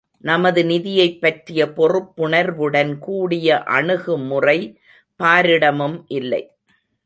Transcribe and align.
நமது 0.23 0.61
நிதியைப் 0.63 1.19
பற்றிய 1.21 1.65
பொறுப்புணர்வுடன் 1.65 2.97
கூடிய 2.99 3.63
அணுகுமுறை 3.69 4.59
பாரிடமும் 5.19 6.03
இல்லை. 6.11 6.43